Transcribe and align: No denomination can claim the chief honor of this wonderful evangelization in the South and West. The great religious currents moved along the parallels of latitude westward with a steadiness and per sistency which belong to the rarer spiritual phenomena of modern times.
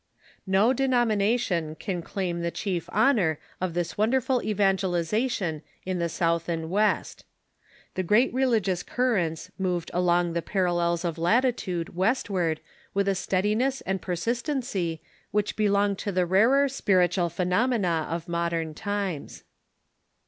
No 0.47 0.73
denomination 0.73 1.75
can 1.75 2.01
claim 2.01 2.39
the 2.41 2.49
chief 2.49 2.89
honor 2.91 3.37
of 3.61 3.75
this 3.75 3.99
wonderful 3.99 4.41
evangelization 4.41 5.61
in 5.85 5.99
the 5.99 6.09
South 6.09 6.49
and 6.49 6.71
West. 6.71 7.23
The 7.93 8.01
great 8.01 8.33
religious 8.33 8.81
currents 8.81 9.51
moved 9.59 9.91
along 9.93 10.33
the 10.33 10.41
parallels 10.41 11.05
of 11.05 11.19
latitude 11.19 11.95
westward 11.95 12.61
with 12.95 13.07
a 13.07 13.13
steadiness 13.13 13.81
and 13.81 14.01
per 14.01 14.15
sistency 14.15 15.01
which 15.29 15.55
belong 15.55 15.95
to 15.97 16.11
the 16.11 16.25
rarer 16.25 16.67
spiritual 16.67 17.29
phenomena 17.29 18.07
of 18.09 18.27
modern 18.27 18.73
times. 18.73 19.43